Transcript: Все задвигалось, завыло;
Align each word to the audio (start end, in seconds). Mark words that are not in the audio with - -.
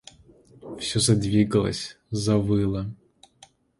Все 0.79 0.99
задвигалось, 0.99 1.95
завыло; 2.09 2.91